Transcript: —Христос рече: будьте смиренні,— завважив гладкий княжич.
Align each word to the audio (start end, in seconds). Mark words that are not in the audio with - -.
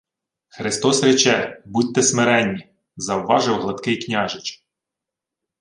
—Христос 0.55 1.03
рече: 1.03 1.57
будьте 1.65 2.03
смиренні,— 2.03 2.67
завважив 2.97 3.55
гладкий 3.55 3.97
княжич. 3.97 4.65